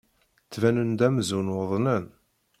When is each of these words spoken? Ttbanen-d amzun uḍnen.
Ttbanen-d 0.45 0.99
amzun 1.07 1.47
uḍnen. 1.59 2.05